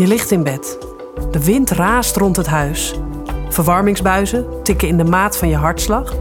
[0.00, 0.78] Je ligt in bed.
[1.30, 2.94] De wind raast rond het huis.
[3.48, 6.14] Verwarmingsbuizen tikken in de maat van je hartslag.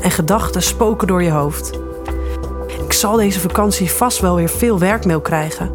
[0.00, 1.78] En gedachten spoken door je hoofd.
[2.84, 5.70] Ik zal deze vakantie vast wel weer veel werkmail krijgen.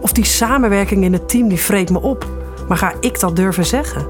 [0.00, 2.26] Of die samenwerking in het team die vreet me op.
[2.68, 4.06] Maar ga ik dat durven zeggen?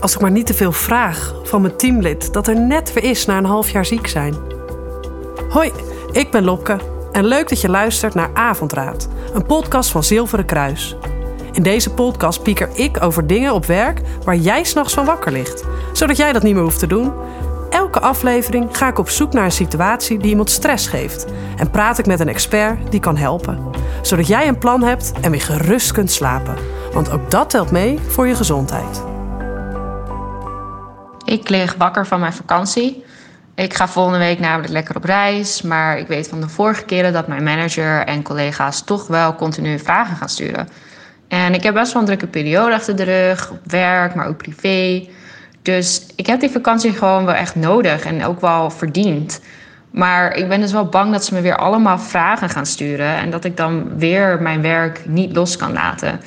[0.00, 3.26] Als ik maar niet te veel vraag van mijn teamlid dat er net weer is
[3.26, 4.34] na een half jaar ziek zijn.
[5.48, 5.72] Hoi,
[6.12, 6.76] ik ben Lopke
[7.12, 10.96] en leuk dat je luistert naar Avondraad, een podcast van Zilveren Kruis.
[11.52, 15.64] In deze podcast pieker ik over dingen op werk waar jij s'nachts van wakker ligt,
[15.92, 17.12] zodat jij dat niet meer hoeft te doen.
[17.70, 21.26] Elke aflevering ga ik op zoek naar een situatie die iemand stress geeft
[21.56, 23.70] en praat ik met een expert die kan helpen,
[24.02, 26.56] zodat jij een plan hebt en weer gerust kunt slapen.
[26.92, 29.02] Want ook dat telt mee voor je gezondheid.
[31.24, 33.04] Ik lig wakker van mijn vakantie.
[33.62, 35.62] Ik ga volgende week namelijk lekker op reis.
[35.62, 39.78] Maar ik weet van de vorige keren dat mijn manager en collega's toch wel continu
[39.78, 40.68] vragen gaan sturen.
[41.28, 44.36] En ik heb best wel een drukke periode achter de rug, op werk, maar ook
[44.36, 45.08] privé.
[45.62, 49.40] Dus ik heb die vakantie gewoon wel echt nodig en ook wel verdiend.
[49.90, 53.30] Maar ik ben dus wel bang dat ze me weer allemaal vragen gaan sturen en
[53.30, 56.20] dat ik dan weer mijn werk niet los kan laten.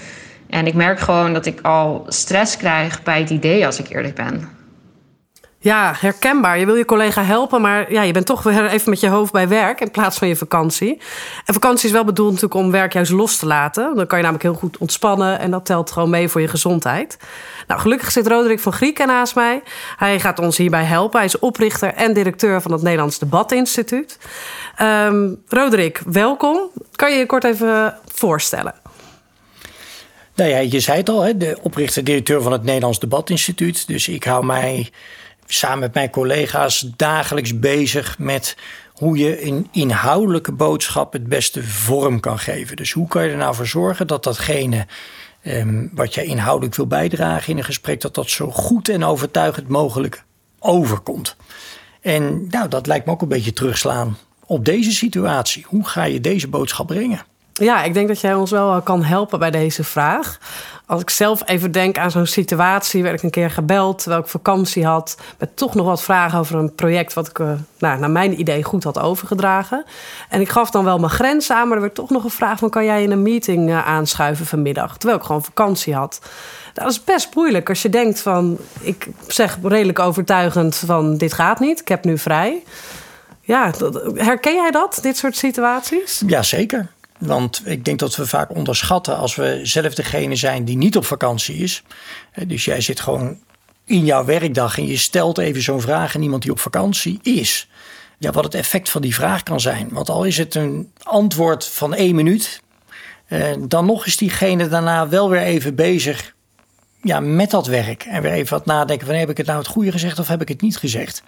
[0.49, 4.15] En ik merk gewoon dat ik al stress krijg bij het idee als ik eerlijk
[4.15, 4.54] ben.
[5.65, 6.59] Ja, herkenbaar.
[6.59, 9.31] Je wil je collega helpen, maar ja, je bent toch weer even met je hoofd
[9.31, 11.01] bij werk in plaats van je vakantie.
[11.45, 13.95] En vakantie is wel bedoeld natuurlijk om werk juist los te laten.
[13.95, 17.17] Dan kan je namelijk heel goed ontspannen en dat telt gewoon mee voor je gezondheid.
[17.67, 19.63] Nou, gelukkig zit Roderick van Grieken naast mij.
[19.97, 21.17] Hij gaat ons hierbij helpen.
[21.17, 24.17] Hij is oprichter en directeur van het Nederlands Debatinstituut.
[24.81, 26.69] Um, Roderick, welkom.
[26.95, 28.73] Kan je je kort even voorstellen?
[30.35, 33.87] Nou ja, je zei het al, hè, de oprichter-directeur van het Nederlands Debatinstituut.
[33.87, 34.91] Dus ik hou mij
[35.45, 38.57] samen met mijn collega's dagelijks bezig met
[38.93, 42.75] hoe je een inhoudelijke boodschap het beste vorm kan geven.
[42.75, 44.87] Dus hoe kan je er nou voor zorgen dat datgene
[45.45, 49.67] um, wat je inhoudelijk wil bijdragen in een gesprek, dat dat zo goed en overtuigend
[49.67, 50.23] mogelijk
[50.59, 51.35] overkomt.
[52.01, 55.65] En nou, dat lijkt me ook een beetje terugslaan op deze situatie.
[55.67, 57.25] Hoe ga je deze boodschap brengen?
[57.61, 60.37] Ja, ik denk dat jij ons wel kan helpen bij deze vraag.
[60.85, 64.27] Als ik zelf even denk aan zo'n situatie, werd ik een keer gebeld terwijl ik
[64.27, 68.09] vakantie had, met toch nog wat vragen over een project wat ik uh, nou, naar
[68.09, 69.85] mijn idee goed had overgedragen.
[70.29, 72.59] En ik gaf dan wel mijn grens aan, maar er werd toch nog een vraag
[72.59, 76.21] van kan jij in een meeting uh, aanschuiven vanmiddag, terwijl ik gewoon vakantie had.
[76.73, 81.59] Dat is best moeilijk als je denkt van, ik zeg redelijk overtuigend van dit gaat
[81.59, 82.63] niet, ik heb nu vrij.
[83.41, 83.71] Ja,
[84.13, 86.23] herken jij dat, dit soort situaties?
[86.27, 86.87] Ja, zeker.
[87.19, 91.05] Want ik denk dat we vaak onderschatten als we zelf degene zijn die niet op
[91.05, 91.83] vakantie is.
[92.47, 93.37] Dus jij zit gewoon
[93.85, 97.69] in jouw werkdag en je stelt even zo'n vraag aan iemand die op vakantie is.
[98.17, 99.89] Ja, wat het effect van die vraag kan zijn.
[99.91, 102.61] Want al is het een antwoord van één minuut,
[103.25, 106.33] eh, dan nog is diegene daarna wel weer even bezig
[107.01, 108.03] ja, met dat werk.
[108.03, 110.41] En weer even wat nadenken van heb ik het nou het goede gezegd of heb
[110.41, 111.23] ik het niet gezegd.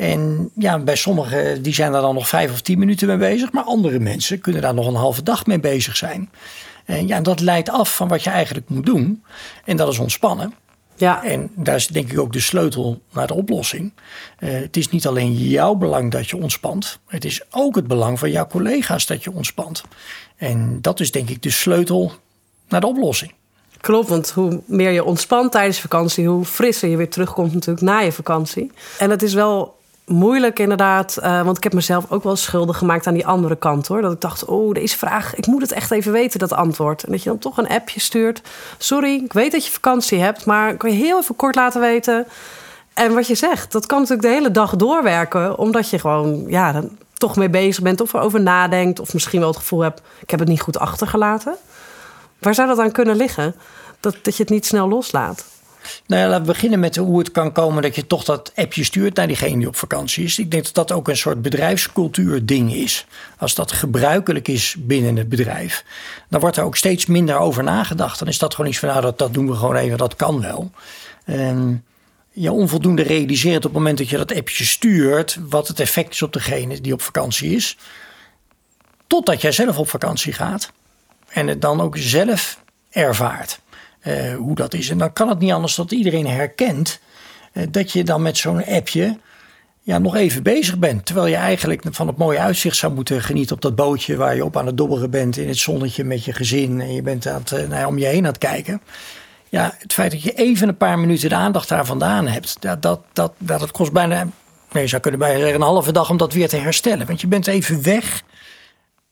[0.00, 3.52] En ja, bij sommigen die zijn daar dan nog vijf of tien minuten mee bezig.
[3.52, 6.30] Maar andere mensen kunnen daar nog een halve dag mee bezig zijn.
[6.84, 9.24] En ja, dat leidt af van wat je eigenlijk moet doen.
[9.64, 10.54] En dat is ontspannen.
[10.96, 11.24] Ja.
[11.24, 13.92] En daar is denk ik ook de sleutel naar de oplossing.
[14.38, 16.98] Uh, het is niet alleen jouw belang dat je ontspant.
[17.06, 19.82] Het is ook het belang van jouw collega's dat je ontspant.
[20.36, 22.12] En dat is denk ik de sleutel
[22.68, 23.32] naar de oplossing.
[23.80, 27.98] Klopt, want hoe meer je ontspant tijdens vakantie, hoe frisser je weer terugkomt natuurlijk na
[27.98, 28.70] je vakantie.
[28.98, 29.78] En het is wel
[30.10, 31.18] moeilijk inderdaad.
[31.20, 34.02] Uh, want ik heb mezelf ook wel schuldig gemaakt aan die andere kant hoor.
[34.02, 37.04] Dat ik dacht, oh, deze vraag, ik moet het echt even weten, dat antwoord.
[37.04, 38.42] En dat je dan toch een appje stuurt.
[38.78, 42.26] Sorry, ik weet dat je vakantie hebt, maar kan je heel even kort laten weten.
[42.94, 46.72] En wat je zegt, dat kan natuurlijk de hele dag doorwerken, omdat je gewoon ja,
[46.72, 49.00] dan toch mee bezig bent of erover nadenkt.
[49.00, 51.56] Of misschien wel het gevoel hebt, ik heb het niet goed achtergelaten.
[52.38, 53.54] Waar zou dat aan kunnen liggen?
[54.00, 55.44] Dat, dat je het niet snel loslaat?
[56.06, 58.84] Nou ja, laten we beginnen met hoe het kan komen dat je toch dat appje
[58.84, 60.38] stuurt naar diegene die op vakantie is.
[60.38, 63.06] Ik denk dat dat ook een soort bedrijfscultuur ding is.
[63.38, 65.84] Als dat gebruikelijk is binnen het bedrijf,
[66.28, 68.18] dan wordt er ook steeds minder over nagedacht.
[68.18, 70.70] Dan is dat gewoon iets van, nou dat, doen we gewoon even, dat kan wel.
[72.32, 76.22] Je onvoldoende realiseert op het moment dat je dat appje stuurt, wat het effect is
[76.22, 77.76] op degene die op vakantie is.
[79.06, 80.72] Totdat jij zelf op vakantie gaat
[81.28, 83.60] en het dan ook zelf ervaart.
[84.06, 84.90] Uh, hoe dat is.
[84.90, 87.00] En dan kan het niet anders dat iedereen herkent
[87.52, 89.18] uh, dat je dan met zo'n appje
[89.82, 91.06] ja, nog even bezig bent.
[91.06, 94.44] Terwijl je eigenlijk van het mooie uitzicht zou moeten genieten op dat bootje waar je
[94.44, 96.80] op aan het dobberen bent in het zonnetje met je gezin.
[96.80, 98.80] En je bent aan het, uh, nou om je heen aan het kijken.
[99.48, 102.82] Ja, het feit dat je even een paar minuten de aandacht daar vandaan hebt, dat,
[102.82, 104.28] dat, dat, dat kost bijna,
[104.72, 107.06] nee, je zou kunnen bijna zeggen, een halve dag om dat weer te herstellen.
[107.06, 108.22] Want je bent even weg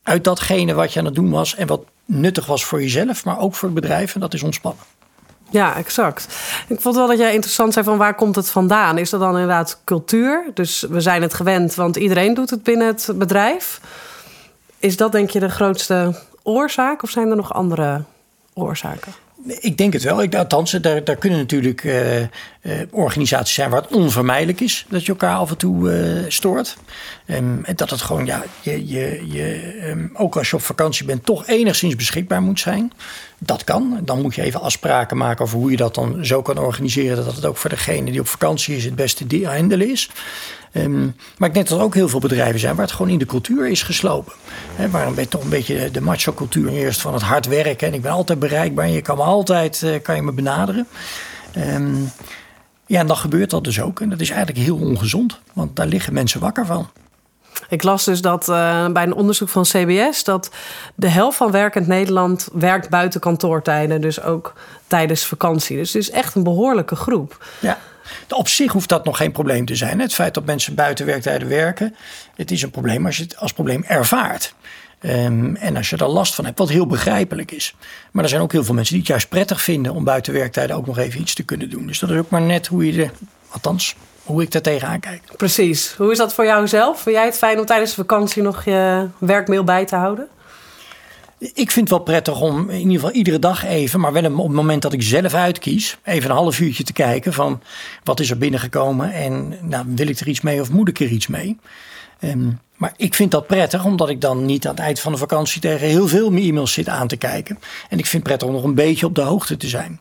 [0.03, 3.39] uit datgene wat je aan het doen was en wat nuttig was voor jezelf, maar
[3.39, 4.15] ook voor het bedrijf.
[4.15, 4.85] En dat is ontspannen.
[5.51, 6.27] Ja, exact.
[6.69, 8.99] Ik vond wel dat jij interessant zei van waar komt het vandaan?
[8.99, 10.51] Is dat dan inderdaad cultuur?
[10.55, 13.81] Dus we zijn het gewend, want iedereen doet het binnen het bedrijf.
[14.79, 18.03] Is dat denk je de grootste oorzaak of zijn er nog andere
[18.55, 19.13] oorzaken?
[19.47, 20.23] Ik denk het wel.
[20.23, 22.27] Ik, althans, daar, daar kunnen natuurlijk uh, uh,
[22.91, 26.77] organisaties zijn waar het onvermijdelijk is dat je elkaar af en toe uh, stoort.
[27.25, 31.25] En dat het gewoon, ja, je, je, je, um, ook als je op vakantie bent,
[31.25, 32.93] toch enigszins beschikbaar moet zijn.
[33.39, 34.01] Dat kan.
[34.03, 37.25] Dan moet je even afspraken maken over hoe je dat dan zo kan organiseren.
[37.25, 40.11] Dat het ook voor degene die op vakantie is het beste te handelen is.
[40.73, 43.19] Um, maar ik denk dat er ook heel veel bedrijven zijn waar het gewoon in
[43.19, 44.33] de cultuur is geslopen.
[44.75, 47.89] He, waar een toch een beetje de macho-cultuur eerst van het hard werken.
[47.89, 50.87] En ik ben altijd bereikbaar en je kan me altijd uh, kan je me benaderen.
[52.89, 54.01] Ja, en dan gebeurt dat dus ook.
[54.01, 56.91] En dat is eigenlijk heel ongezond, want daar liggen mensen wakker van.
[57.69, 60.51] Ik las dus dat uh, bij een onderzoek van CBS dat
[60.95, 64.53] de helft van werkend Nederland werkt buiten kantoortijden, dus ook
[64.87, 65.77] tijdens vakantie.
[65.77, 67.47] Dus het is echt een behoorlijke groep.
[67.61, 67.79] Ja.
[68.29, 70.01] Op zich hoeft dat nog geen probleem te zijn.
[70.01, 71.95] Het feit dat mensen buiten werktijden werken,
[72.35, 74.55] het is een probleem als je het als probleem ervaart.
[75.03, 77.75] Um, en als je er last van hebt, wat heel begrijpelijk is.
[78.11, 80.77] Maar er zijn ook heel veel mensen die het juist prettig vinden om buiten werktijden
[80.77, 81.87] ook nog even iets te kunnen doen.
[81.87, 83.11] Dus dat is ook maar net hoe je de,
[83.49, 85.23] althans, hoe ik daar tegenaan kijk.
[85.37, 85.95] Precies.
[85.97, 87.01] Hoe is dat voor jou zelf?
[87.01, 90.29] Vind jij het fijn om tijdens de vakantie nog je werkmail bij te houden?
[91.39, 94.47] Ik vind het wel prettig om in ieder geval iedere dag even, maar wel op
[94.47, 97.63] het moment dat ik zelf uitkies, even een half uurtje te kijken van
[98.05, 101.09] wat is er binnengekomen en nou, wil ik er iets mee of moet ik er
[101.09, 101.59] iets mee.
[102.21, 105.19] Um, maar ik vind dat prettig, omdat ik dan niet aan het eind van de
[105.19, 107.59] vakantie tegen heel veel e-mails zit aan te kijken.
[107.89, 110.01] En ik vind het prettig om nog een beetje op de hoogte te zijn.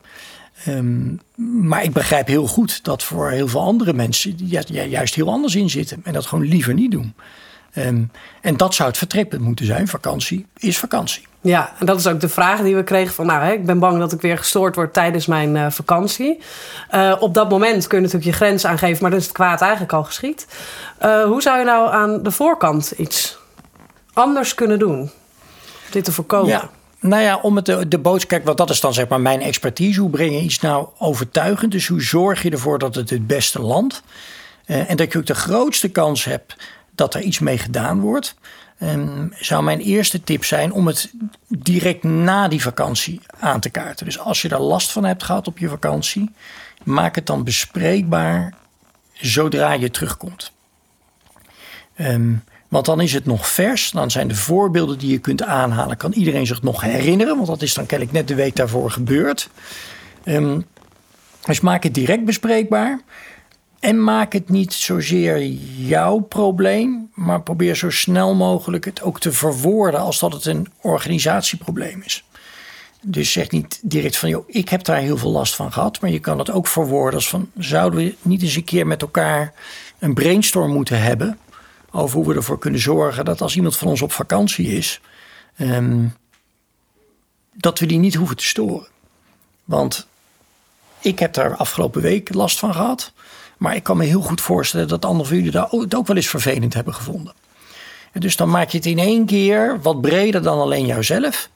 [0.67, 5.29] Um, maar ik begrijp heel goed dat voor heel veel andere mensen ja, juist heel
[5.29, 6.01] anders in zitten.
[6.03, 7.13] En dat gewoon liever niet doen.
[7.77, 9.87] Um, en dat zou het vertrek moeten zijn.
[9.87, 11.27] Vakantie is vakantie.
[11.41, 13.25] Ja, en dat is ook de vraag die we kregen van...
[13.25, 16.39] nou, hè, ik ben bang dat ik weer gestoord word tijdens mijn uh, vakantie.
[16.91, 19.01] Uh, op dat moment kun je natuurlijk je grens aangeven...
[19.01, 20.47] maar dan is het kwaad eigenlijk al geschied.
[21.01, 23.37] Uh, hoe zou je nou aan de voorkant iets
[24.13, 25.11] anders kunnen doen?
[25.89, 26.49] Dit te voorkomen?
[26.49, 26.69] Ja.
[26.99, 29.41] Nou ja, om het de, de boodschap, kijk, wat dat is dan zeg maar mijn
[29.41, 29.99] expertise.
[29.99, 31.71] Hoe breng je iets nou overtuigend?
[31.71, 34.03] Dus hoe zorg je ervoor dat het het beste landt?
[34.65, 36.55] en dat je ook de grootste kans hebt
[36.97, 38.35] dat er iets mee gedaan wordt.
[38.83, 41.11] Um, zou mijn eerste tip zijn om het
[41.47, 44.05] direct na die vakantie aan te kaarten.
[44.05, 46.31] Dus als je daar last van hebt gehad op je vakantie,
[46.83, 48.53] maak het dan bespreekbaar
[49.13, 50.51] zodra je terugkomt.
[51.99, 53.91] Um, want dan is het nog vers.
[53.91, 57.35] Dan zijn de voorbeelden die je kunt aanhalen, kan iedereen zich nog herinneren.
[57.35, 59.49] Want dat is dan kennelijk net de week daarvoor gebeurd.
[60.25, 60.65] Um,
[61.45, 63.01] dus maak het direct bespreekbaar.
[63.79, 65.45] En maak het niet zozeer
[65.77, 70.67] jouw probleem, maar probeer zo snel mogelijk het ook te verwoorden als dat het een
[70.81, 72.23] organisatieprobleem is.
[73.01, 76.01] Dus zeg niet direct van, joh, ik heb daar heel veel last van gehad.
[76.01, 79.01] Maar je kan het ook verwoorden als van, zouden we niet eens een keer met
[79.01, 79.53] elkaar
[79.99, 81.39] een brainstorm moeten hebben.
[81.91, 85.01] Over hoe we ervoor kunnen zorgen dat als iemand van ons op vakantie is,
[85.57, 86.13] um,
[87.53, 88.87] dat we die niet hoeven te storen.
[89.63, 90.07] Want
[90.99, 93.13] ik heb daar afgelopen week last van gehad.
[93.57, 96.07] Maar ik kan me heel goed voorstellen dat anderen van jullie daar ook, het ook
[96.07, 97.33] wel eens vervelend hebben gevonden.
[98.11, 101.49] En dus dan maak je het in één keer wat breder dan alleen jouzelf.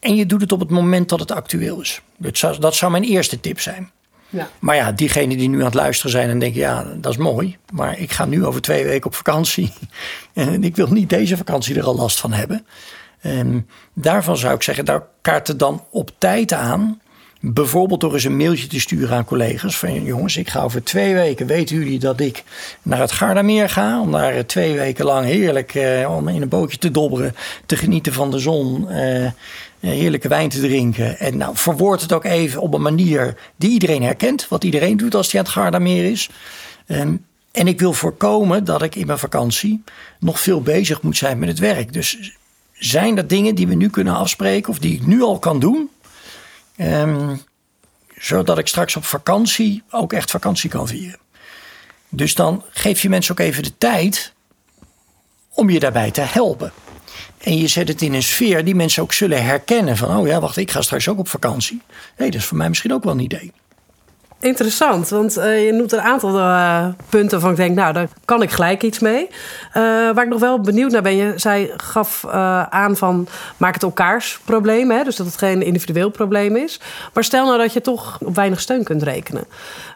[0.00, 2.00] En je doet het op het moment dat het actueel is.
[2.16, 3.90] Dat zou, dat zou mijn eerste tip zijn.
[4.28, 4.50] Ja.
[4.58, 7.56] Maar ja, diegenen die nu aan het luisteren zijn en denken: ja, dat is mooi.
[7.72, 9.72] Maar ik ga nu over twee weken op vakantie.
[10.32, 12.66] En ik wil niet deze vakantie er al last van hebben.
[13.20, 17.00] En daarvan zou ik zeggen: daar kaart het dan op tijd aan.
[17.40, 19.78] Bijvoorbeeld door eens een mailtje te sturen aan collega's.
[19.78, 21.46] Van jongens, ik ga over twee weken.
[21.46, 22.44] Weten jullie dat ik
[22.82, 24.00] naar het Gardameer ga?
[24.00, 27.34] Om daar twee weken lang heerlijk eh, om in een bootje te dobberen.
[27.66, 28.88] Te genieten van de zon.
[28.88, 29.30] Eh,
[29.80, 31.18] heerlijke wijn te drinken.
[31.18, 34.48] En nou, verwoord het ook even op een manier die iedereen herkent.
[34.48, 36.30] Wat iedereen doet als hij aan het Gardameer is.
[36.86, 39.82] Um, en ik wil voorkomen dat ik in mijn vakantie
[40.20, 41.92] nog veel bezig moet zijn met het werk.
[41.92, 42.36] Dus
[42.72, 45.90] zijn er dingen die we nu kunnen afspreken of die ik nu al kan doen?
[46.80, 47.40] Um,
[48.16, 51.18] zodat ik straks op vakantie ook echt vakantie kan vieren.
[52.08, 54.32] Dus dan geef je mensen ook even de tijd
[55.48, 56.72] om je daarbij te helpen.
[57.38, 59.96] En je zet het in een sfeer die mensen ook zullen herkennen.
[59.96, 61.82] Van, oh ja, wacht, ik ga straks ook op vakantie.
[62.14, 63.52] Hé, dat is voor mij misschien ook wel een idee.
[64.40, 68.42] Interessant, want uh, je noemt een aantal uh, punten van ik denk, nou, daar kan
[68.42, 69.26] ik gelijk iets mee.
[69.28, 69.32] Uh,
[70.14, 72.24] waar ik nog wel benieuwd naar ben, je zij gaf
[72.70, 76.80] aan van maak het elkaars probleem, hè, dus dat het geen individueel probleem is.
[77.12, 79.44] Maar stel nou dat je toch op weinig steun kunt rekenen,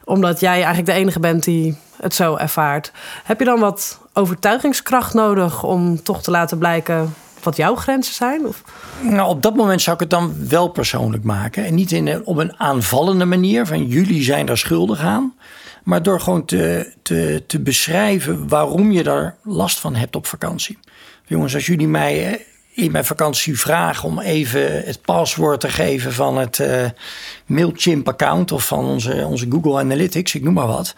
[0.04, 2.92] omdat jij eigenlijk de enige bent die het zo ervaart.
[3.24, 8.46] Heb je dan wat overtuigingskracht nodig om toch te laten blijken wat jouw grenzen zijn?
[8.46, 8.62] Of?
[9.02, 11.64] Nou, op dat moment zou ik het dan wel persoonlijk maken.
[11.64, 15.34] En niet in op een aanvallende manier van jullie zijn daar schuldig aan.
[15.82, 20.78] Maar door gewoon te, te, te beschrijven waarom je daar last van hebt op vakantie.
[21.26, 26.36] Jongens, als jullie mij in mijn vakantie vragen om even het paswoord te geven van
[26.36, 26.84] het uh,
[27.46, 30.94] MailChimp-account of van onze, onze Google Analytics, ik noem maar wat.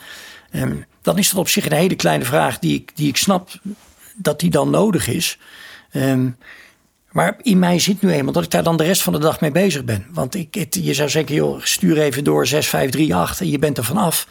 [0.52, 3.50] Um, dan is dat op zich een hele kleine vraag die ik, die ik snap
[4.14, 5.38] dat die dan nodig is.
[5.96, 6.36] Um,
[7.14, 9.40] maar in mij zit nu eenmaal dat ik daar dan de rest van de dag
[9.40, 10.06] mee bezig ben.
[10.10, 14.26] Want ik, je zou zeggen, stuur even door 6538 en je bent er vanaf.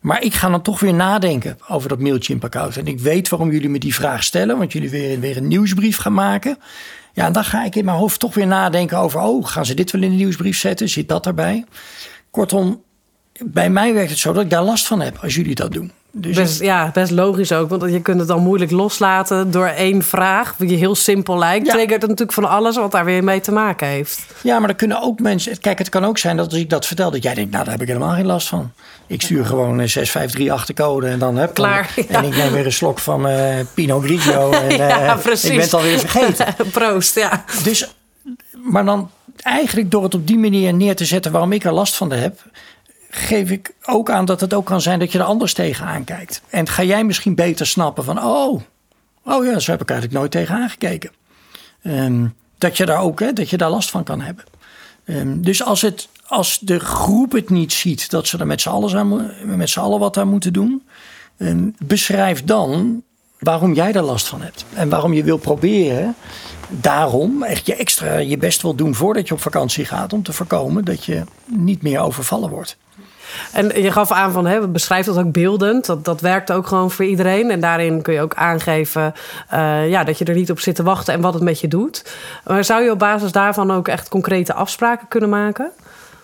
[0.00, 2.76] Maar ik ga dan toch weer nadenken over dat MailChimp-account.
[2.76, 5.96] En ik weet waarom jullie me die vraag stellen, want jullie weer, weer een nieuwsbrief
[5.96, 6.58] gaan maken.
[7.12, 9.74] Ja, en dan ga ik in mijn hoofd toch weer nadenken over, oh, gaan ze
[9.74, 10.88] dit wel in de nieuwsbrief zetten?
[10.88, 11.64] Zit dat erbij?
[12.30, 12.82] Kortom,
[13.44, 15.92] bij mij werkt het zo dat ik daar last van heb als jullie dat doen.
[16.14, 17.68] Dus best, ja, best logisch ook.
[17.68, 21.66] Want je kunt het dan moeilijk loslaten door één vraag, die heel simpel lijkt.
[21.66, 21.72] Ja.
[21.72, 24.20] Triggert het natuurlijk van alles wat daar weer mee te maken heeft.
[24.42, 25.60] Ja, maar er kunnen ook mensen.
[25.60, 27.72] Kijk, het kan ook zijn dat als ik dat vertel, dat jij denkt, nou, daar
[27.72, 28.72] heb ik helemaal geen last van.
[29.06, 31.94] Ik stuur gewoon een 6538 code en dan heb Klaar.
[32.08, 34.50] En ik neem weer een slok van uh, Pinot Grigio.
[34.62, 36.54] En ja, uh, ik ben het alweer vergeten.
[36.72, 37.44] Proost, ja.
[37.62, 37.94] Dus,
[38.50, 41.96] maar dan eigenlijk door het op die manier neer te zetten waarom ik er last
[41.96, 42.40] van heb
[43.14, 46.42] geef ik ook aan dat het ook kan zijn dat je er anders tegenaan kijkt.
[46.48, 48.60] En ga jij misschien beter snappen van, oh,
[49.24, 51.10] oh ja, zo heb ik eigenlijk nooit tegenaan gekeken.
[51.82, 52.26] Ehm,
[52.58, 54.44] dat je daar ook, hè, dat je daar last van kan hebben.
[55.04, 58.68] Um, dus als, het, als de groep het niet ziet dat ze er met z'n
[58.68, 60.82] allen, met z'n allen wat aan moeten doen,
[61.38, 63.02] um, beschrijf dan
[63.38, 64.64] waarom jij er last van hebt.
[64.74, 66.14] En waarom je wil proberen
[66.80, 70.12] daarom echt je extra je best wil doen voordat je op vakantie gaat.
[70.12, 72.76] Om te voorkomen dat je niet meer overvallen wordt.
[73.52, 75.86] En je gaf aan van, hè, beschrijf dat ook beeldend.
[75.86, 77.50] Dat, dat werkt ook gewoon voor iedereen.
[77.50, 79.14] En daarin kun je ook aangeven
[79.52, 81.68] uh, ja, dat je er niet op zit te wachten en wat het met je
[81.68, 82.04] doet.
[82.44, 85.70] Maar zou je op basis daarvan ook echt concrete afspraken kunnen maken?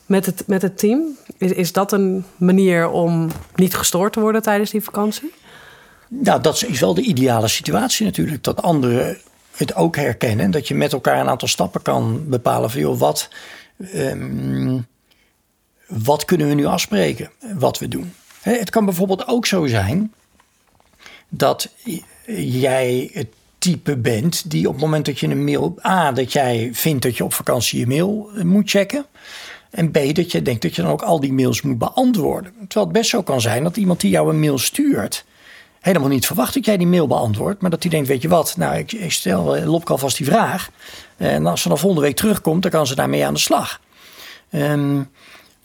[0.07, 1.00] Met het, met het team?
[1.38, 5.35] Is, is dat een manier om niet gestoord te worden tijdens die vakantie?
[6.09, 8.45] Nou, dat is wel de ideale situatie natuurlijk.
[8.45, 9.19] Dat anderen
[9.57, 10.50] het ook herkennen.
[10.50, 13.29] Dat je met elkaar een aantal stappen kan bepalen van joh, wat.
[13.95, 14.87] Um,
[15.88, 18.12] wat kunnen we nu afspreken wat we doen?
[18.40, 20.12] Het kan bijvoorbeeld ook zo zijn
[21.28, 21.68] dat
[22.37, 23.28] jij het
[23.59, 25.78] type bent die op het moment dat je een mail.
[25.85, 29.07] A, dat jij vindt dat je op vakantie je mail moet checken.
[29.71, 32.52] En B, dat je denkt dat je dan ook al die mails moet beantwoorden.
[32.52, 35.25] Terwijl het best zo kan zijn dat iemand die jou een mail stuurt.
[35.80, 37.61] helemaal niet verwacht dat jij die mail beantwoordt.
[37.61, 40.71] Maar dat hij denkt: Weet je wat, nou, ik, stel eh, Lopke alvast die vraag.
[41.16, 43.80] En als ze dan volgende week terugkomt, dan kan ze daarmee aan de slag.
[44.50, 45.11] Um,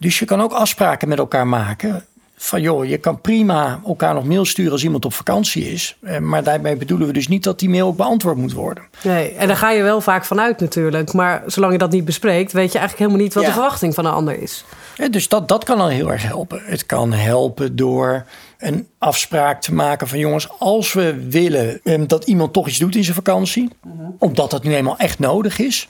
[0.04, 2.06] dus je kan ook afspraken met elkaar maken.
[2.36, 5.98] Van joh, je kan prima elkaar nog mail sturen als iemand op vakantie is.
[6.02, 8.84] Eh, maar daarbij bedoelen we dus niet dat die mail ook beantwoord moet worden.
[9.04, 11.14] Nee, en daar ga je wel vaak vanuit natuurlijk.
[11.14, 14.06] Maar zolang je dat niet bespreekt, weet je eigenlijk helemaal niet wat de verwachting van
[14.06, 14.66] een ander is.
[14.96, 16.62] Ja, dus dat, dat kan dan heel erg helpen.
[16.66, 18.26] Het kan helpen door
[18.58, 22.96] een afspraak te maken van jongens, als we willen um, dat iemand toch iets doet
[22.96, 24.10] in zijn vakantie, mhm.
[24.20, 25.88] omdat dat nu eenmaal echt nodig is.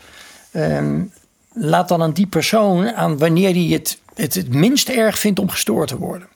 [0.51, 1.11] Um,
[1.53, 5.49] laat dan aan die persoon aan wanneer hij het, het het minst erg vindt om
[5.49, 6.27] gestoord te worden.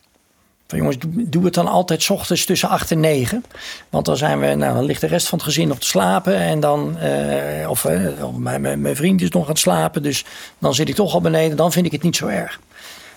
[0.68, 3.44] Van jongens, doe, het dan altijd ochtends tussen 8 en 9.
[3.90, 6.36] Want dan zijn we, nou, ligt de rest van het gezin nog te slapen.
[6.36, 10.04] En dan, uh, of, uh, mijn, mijn, vriend is nog aan het slapen.
[10.04, 10.26] Dus
[10.58, 11.58] dan zit ik toch al beneden.
[11.58, 12.60] Dan vind ik het niet zo erg.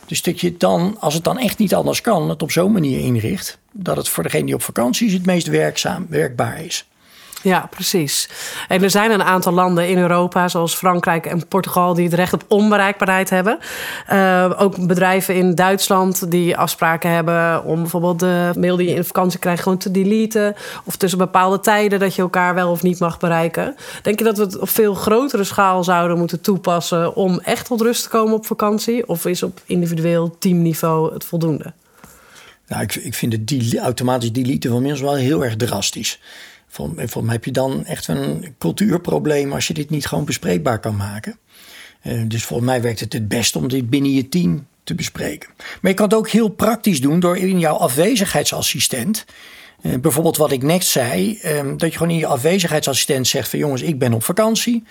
[0.07, 3.01] Dus dat je dan, als het dan echt niet anders kan, het op zo'n manier
[3.01, 3.59] inricht.
[3.73, 6.90] Dat het voor degene die op vakantie is het meest werkzaam, werkbaar is.
[7.43, 8.29] Ja, precies.
[8.69, 12.33] En er zijn een aantal landen in Europa, zoals Frankrijk en Portugal, die het recht
[12.33, 13.59] op onbereikbaarheid hebben.
[14.13, 19.05] Uh, ook bedrijven in Duitsland die afspraken hebben om bijvoorbeeld de mail die je in
[19.05, 20.55] vakantie krijgt gewoon te deleten.
[20.85, 23.77] Of tussen bepaalde tijden dat je elkaar wel of niet mag bereiken.
[24.03, 27.81] Denk je dat we het op veel grotere schaal zouden moeten toepassen om echt tot
[27.81, 29.09] rust te komen op vakantie?
[29.09, 31.73] Of is op individueel teamniveau het voldoende?
[32.67, 36.21] Nou, ik, ik vind het automatisch deleten van mensen wel heel erg drastisch.
[36.71, 40.97] Volgens mij heb je dan echt een cultuurprobleem als je dit niet gewoon bespreekbaar kan
[40.97, 41.39] maken.
[42.03, 45.49] Uh, dus volgens mij werkt het het best om dit binnen je team te bespreken.
[45.81, 49.25] Maar je kan het ook heel praktisch doen door in jouw afwezigheidsassistent.
[49.83, 53.59] Uh, bijvoorbeeld wat ik net zei, uh, dat je gewoon in je afwezigheidsassistent zegt van
[53.59, 54.85] jongens, ik ben op vakantie.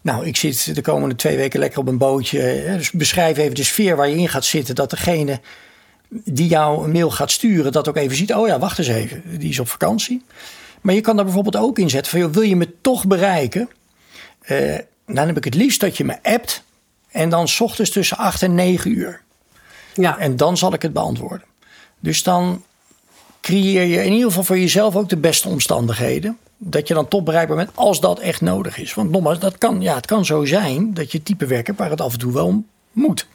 [0.00, 2.64] Nou, ik zit de komende twee weken lekker op een bootje.
[2.76, 4.74] Dus beschrijf even de sfeer waar je in gaat zitten.
[4.74, 5.40] Dat degene
[6.08, 8.34] die jou een mail gaat sturen, dat ook even ziet.
[8.34, 10.22] Oh ja, wacht eens even, die is op vakantie.
[10.82, 13.70] Maar je kan daar bijvoorbeeld ook in zetten van, wil je me toch bereiken?
[14.48, 16.62] Uh, dan heb ik het liefst dat je me appt
[17.10, 19.20] en dan s ochtends tussen 8 en 9 uur.
[19.94, 20.18] Ja.
[20.18, 21.46] En dan zal ik het beantwoorden.
[22.00, 22.64] Dus dan
[23.40, 26.38] creëer je in ieder geval voor jezelf ook de beste omstandigheden.
[26.64, 28.94] dat je dan toch bereikbaar bent als dat echt nodig is.
[28.94, 32.00] Want nogmaals, dat kan, ja, het kan zo zijn dat je type werken waar het
[32.00, 33.26] af en toe wel moet.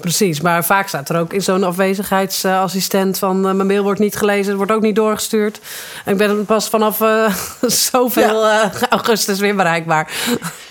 [0.00, 4.16] Precies, maar vaak staat er ook in zo'n afwezigheidsassistent van uh, mijn mail wordt niet
[4.16, 5.60] gelezen, het wordt ook niet doorgestuurd.
[6.04, 7.34] En ik ben pas vanaf uh,
[7.90, 8.64] zoveel ja.
[8.64, 10.12] uh, augustus weer bereikbaar.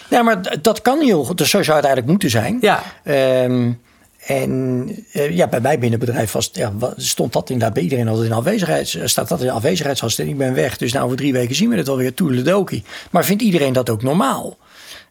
[0.10, 1.38] Ja, maar dat kan heel goed.
[1.38, 2.58] Dus zo zou het eigenlijk moeten zijn.
[2.62, 2.84] Ja.
[3.44, 3.82] Um,
[4.26, 8.28] en ja, bij mij binnen het bedrijf was, ja, stond dat inderdaad bij iedereen altijd
[8.28, 8.98] in afwezigheids.
[9.04, 10.30] Staat dat in afwezigheidsassistent.
[10.30, 12.14] Ik ben weg, dus nou over drie weken zien we het alweer.
[12.14, 12.84] Toedeledokie.
[13.12, 14.58] Maar vindt iedereen dat ook normaal?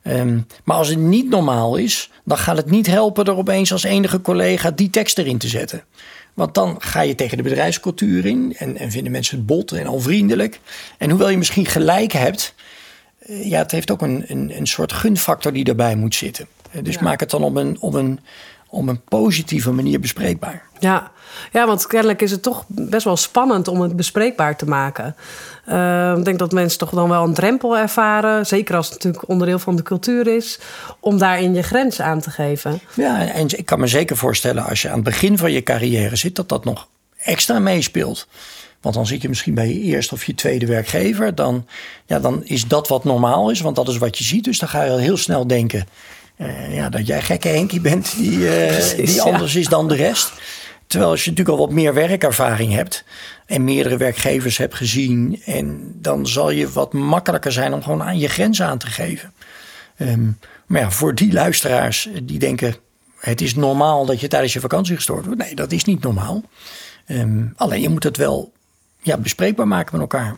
[0.03, 3.83] Um, maar als het niet normaal is, dan gaat het niet helpen er opeens als
[3.83, 5.85] enige collega die tekst erin te zetten.
[6.35, 9.89] Want dan ga je tegen de bedrijfscultuur in en, en vinden mensen het bot en
[9.89, 10.61] onvriendelijk.
[10.99, 12.55] En hoewel je misschien gelijk hebt,
[13.27, 16.47] uh, ja, het heeft ook een, een, een soort gunfactor die erbij moet zitten.
[16.77, 17.03] Uh, dus ja.
[17.03, 18.21] maak het dan op een, op een
[18.71, 20.63] op een positieve manier bespreekbaar.
[20.79, 21.11] Ja.
[21.53, 25.17] ja, want kennelijk is het toch best wel spannend om het bespreekbaar te maken.
[25.69, 29.29] Uh, ik denk dat mensen toch dan wel een drempel ervaren, zeker als het natuurlijk
[29.29, 30.59] onderdeel van de cultuur is,
[31.01, 32.81] om daarin je grens aan te geven.
[32.95, 36.17] Ja, en ik kan me zeker voorstellen als je aan het begin van je carrière
[36.17, 38.27] zit, dat dat nog extra meespeelt.
[38.81, 41.35] Want dan zit je misschien bij je eerste of je tweede werkgever.
[41.35, 41.67] Dan,
[42.07, 44.45] ja, dan is dat wat normaal is, want dat is wat je ziet.
[44.45, 45.87] Dus dan ga je al heel snel denken:
[46.41, 49.61] uh, ja, dat jij gekke Henkie bent die, uh, Precies, die anders ja.
[49.61, 50.33] is dan de rest.
[50.87, 53.05] Terwijl als je natuurlijk al wat meer werkervaring hebt
[53.47, 58.19] en meerdere werkgevers hebt gezien, en dan zal je wat makkelijker zijn om gewoon aan
[58.19, 59.33] je grenzen aan te geven.
[59.99, 62.75] Um, maar ja, voor die luisteraars die denken:
[63.19, 65.41] het is normaal dat je tijdens je vakantie gestoord wordt.
[65.41, 66.43] Nee, dat is niet normaal.
[67.07, 68.53] Um, alleen je moet het wel
[69.03, 70.37] ja, bespreekbaar maken met elkaar.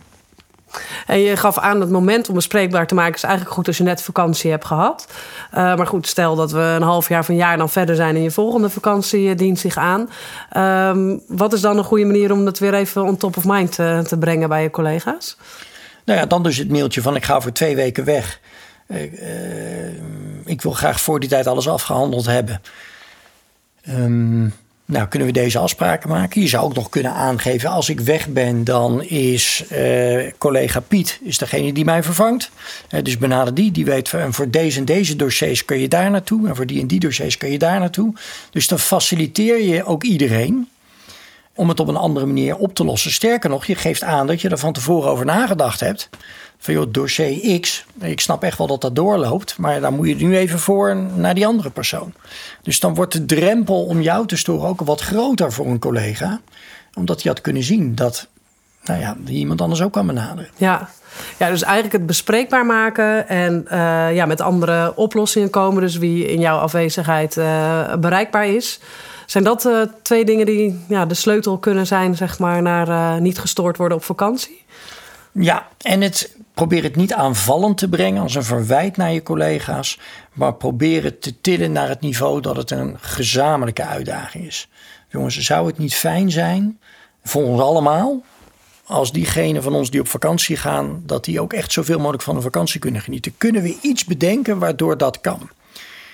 [1.07, 3.83] En je gaf aan het moment om bespreekbaar te maken is eigenlijk goed als je
[3.83, 5.07] net vakantie hebt gehad.
[5.55, 8.23] Uh, maar goed, stel dat we een half jaar een jaar dan verder zijn en
[8.23, 10.11] je volgende vakantie dient zich aan.
[10.57, 13.73] Um, wat is dan een goede manier om dat weer even on top of mind
[13.73, 15.37] te, te brengen bij je collega's?
[16.05, 18.41] Nou ja, dan dus het mailtje van ik ga voor twee weken weg.
[18.87, 19.93] Uh, uh,
[20.45, 22.62] ik wil graag voor die tijd alles afgehandeld hebben.
[23.88, 24.55] Um,
[24.92, 26.40] nou, kunnen we deze afspraken maken?
[26.40, 31.20] Je zou ook nog kunnen aangeven, als ik weg ben, dan is uh, collega Piet
[31.22, 32.50] is degene die mij vervangt.
[32.90, 36.11] Uh, dus benader die, die weet van voor deze en deze dossiers kun je daar
[36.11, 36.48] naartoe.
[36.48, 38.14] En voor die en die dossiers kun je daar naartoe.
[38.50, 40.68] Dus dan faciliteer je ook iedereen
[41.55, 43.12] om het op een andere manier op te lossen.
[43.12, 46.09] Sterker nog, je geeft aan dat je er van tevoren over nagedacht hebt
[46.62, 50.14] van joh, dossier X, ik snap echt wel dat dat doorloopt, maar daar moet je
[50.14, 52.12] nu even voor naar die andere persoon.
[52.62, 56.40] Dus dan wordt de drempel om jou te storen ook wat groter voor een collega,
[56.94, 58.27] omdat hij had kunnen zien dat
[58.85, 60.51] nou ja, iemand anders ook kan benaderen.
[60.57, 60.88] Ja.
[61.38, 65.83] Ja, dus eigenlijk het bespreekbaar maken en uh, ja, met andere oplossingen komen.
[65.83, 68.81] Dus wie in jouw afwezigheid uh, bereikbaar is.
[69.27, 73.38] Zijn dat uh, twee dingen die ja, de sleutel kunnen zijn, zeg maar, naar niet
[73.38, 74.64] gestoord worden op vakantie?
[75.33, 79.99] Ja, en het probeer het niet aanvallend te brengen als een verwijt naar je collega's,
[80.33, 84.69] maar probeer het te tillen naar het niveau dat het een gezamenlijke uitdaging is.
[85.09, 86.79] Jongens, zou het niet fijn zijn
[87.25, 88.23] voor ons allemaal
[88.87, 92.35] als diegenen van ons die op vakantie gaan, dat die ook echt zoveel mogelijk van
[92.35, 93.35] de vakantie kunnen genieten?
[93.37, 95.51] Kunnen we iets bedenken waardoor dat kan?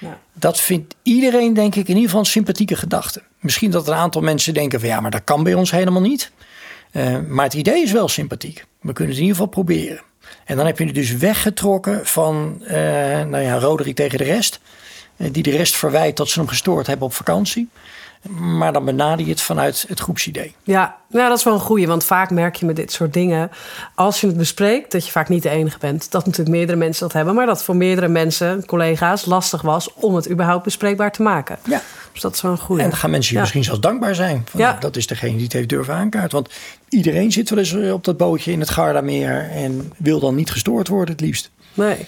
[0.01, 0.19] Ja.
[0.33, 3.23] Dat vindt iedereen, denk ik, in ieder geval een sympathieke gedachte.
[3.41, 6.31] Misschien dat een aantal mensen denken van ja, maar dat kan bij ons helemaal niet.
[6.93, 8.65] Uh, maar het idee is wel sympathiek.
[8.81, 10.01] We kunnen het in ieder geval proberen.
[10.45, 12.71] En dan heb je het dus weggetrokken van uh,
[13.23, 14.61] nou ja, Roderick tegen de rest.
[15.17, 17.69] Uh, die de rest verwijt dat ze hem gestoord hebben op vakantie.
[18.29, 20.55] Maar dan benader je het vanuit het groepsidee.
[20.63, 21.87] Ja, ja, dat is wel een goeie.
[21.87, 23.51] Want vaak merk je met dit soort dingen...
[23.95, 26.11] als je het bespreekt, dat je vaak niet de enige bent.
[26.11, 27.35] Dat natuurlijk meerdere mensen dat hebben.
[27.35, 29.95] Maar dat voor meerdere mensen, collega's, lastig was...
[29.95, 31.59] om het überhaupt bespreekbaar te maken.
[31.65, 31.83] Ja.
[32.13, 32.83] Dus dat is wel een goeie.
[32.83, 33.41] En dan gaan mensen je ja.
[33.41, 34.47] misschien zelfs dankbaar zijn.
[34.51, 34.77] Van, ja.
[34.81, 36.33] Dat is degene die het heeft durven aankaarten.
[36.33, 36.51] Want
[36.89, 39.51] iedereen zit wel eens op dat bootje in het Gardameer...
[39.51, 41.51] en wil dan niet gestoord worden het liefst.
[41.79, 42.07] Nee.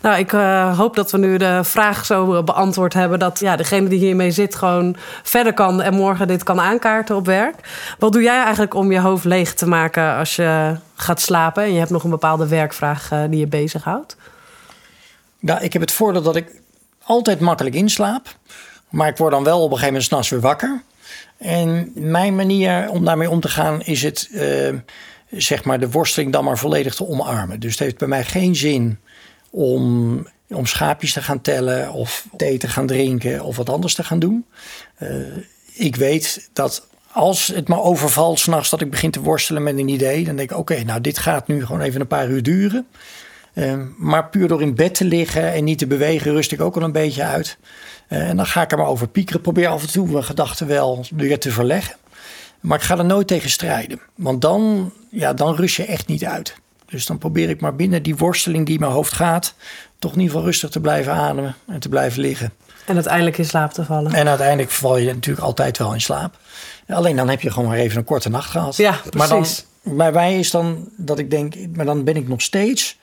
[0.00, 3.88] Nou, ik uh, hoop dat we nu de vraag zo beantwoord hebben dat ja, degene
[3.88, 7.56] die hiermee zit gewoon verder kan en morgen dit kan aankaarten op werk.
[7.98, 11.72] Wat doe jij eigenlijk om je hoofd leeg te maken als je gaat slapen en
[11.72, 14.16] je hebt nog een bepaalde werkvraag uh, die je bezighoudt?
[15.38, 16.46] Nou, ik heb het voordeel dat ik
[17.02, 18.26] altijd makkelijk inslaap,
[18.88, 20.82] maar ik word dan wel op een gegeven moment s'nachts weer wakker.
[21.38, 24.30] En mijn manier om daarmee om te gaan is het,
[25.30, 27.60] zeg maar, de worsteling dan maar volledig te omarmen.
[27.60, 28.98] Dus het heeft bij mij geen zin
[29.52, 34.04] om, om schaapjes te gaan tellen of thee te gaan drinken of wat anders te
[34.04, 34.46] gaan doen.
[34.98, 35.08] Uh,
[35.72, 39.88] ik weet dat als het me overvalt s'nachts dat ik begin te worstelen met een
[39.88, 42.86] idee, dan denk ik: oké, nou, dit gaat nu gewoon even een paar uur duren.
[43.54, 46.76] Uh, maar puur door in bed te liggen en niet te bewegen, rust ik ook
[46.76, 47.58] al een beetje uit.
[48.08, 49.40] Uh, en dan ga ik er maar over piekeren.
[49.40, 51.96] Probeer af en toe mijn gedachten wel weer te verleggen.
[52.60, 54.00] Maar ik ga er nooit tegen strijden.
[54.14, 56.54] Want dan, ja, dan rust je echt niet uit.
[56.92, 59.54] Dus dan probeer ik maar binnen die worsteling die in mijn hoofd gaat,
[59.98, 62.52] toch in ieder geval rustig te blijven ademen en te blijven liggen.
[62.86, 64.12] En uiteindelijk in slaap te vallen.
[64.12, 66.38] En uiteindelijk val je natuurlijk altijd wel in slaap.
[66.88, 68.76] Alleen dan heb je gewoon maar even een korte nacht gehad.
[68.76, 69.66] Ja, Maar dan, precies.
[69.82, 72.98] bij mij is dan dat ik denk, maar dan ben ik nog steeds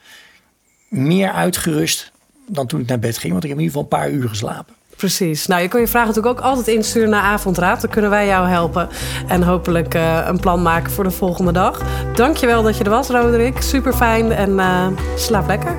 [0.88, 2.12] meer uitgerust
[2.48, 3.32] dan toen ik naar bed ging.
[3.32, 4.74] Want ik heb in ieder geval een paar uur geslapen.
[5.00, 5.46] Precies.
[5.46, 7.80] Nou, je kan je vragen natuurlijk ook altijd insturen naar Avondraad.
[7.80, 8.88] Dan kunnen wij jou helpen.
[9.28, 11.80] En hopelijk eh, een plan maken voor de volgende dag.
[12.14, 13.60] Dankjewel dat je er was, Roderick.
[13.60, 14.86] Super fijn en eh,
[15.16, 15.74] slaap lekker.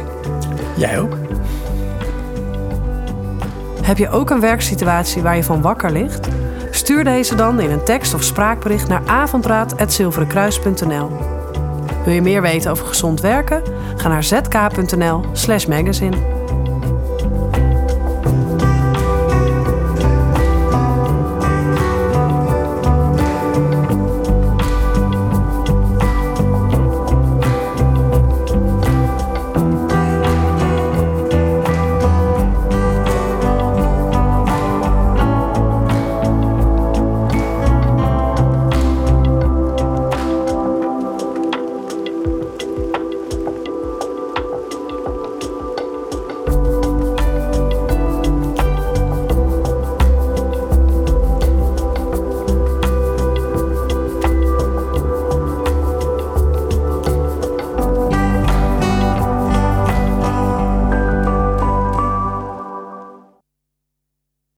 [0.78, 1.14] Jij ook?
[3.82, 6.28] Heb je ook een werksituatie waar je van wakker ligt?
[6.72, 11.10] Stuur deze dan in een tekst of spraakbericht naar avondraad.zilverenkruis.nl.
[12.06, 13.62] Wil je meer weten over gezond werken?
[13.96, 16.41] Ga naar zk.nl/magazine.